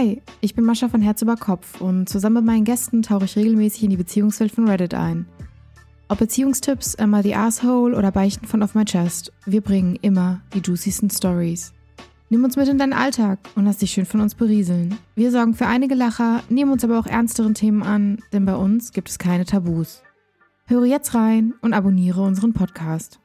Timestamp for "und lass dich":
13.56-13.90